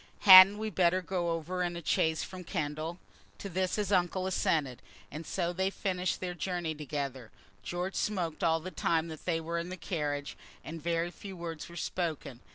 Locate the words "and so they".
5.11-5.69